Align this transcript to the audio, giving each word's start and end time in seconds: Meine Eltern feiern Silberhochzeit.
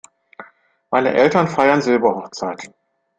Meine 0.89 1.13
Eltern 1.13 1.47
feiern 1.47 1.83
Silberhochzeit. 1.83 2.71